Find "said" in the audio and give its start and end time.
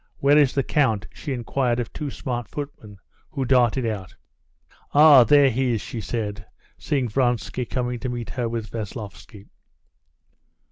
6.01-6.47